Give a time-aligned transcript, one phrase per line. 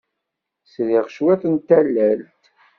[0.71, 2.43] Sriɣ cwiṭ n tallalt.